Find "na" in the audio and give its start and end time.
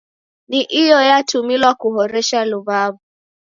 0.49-0.59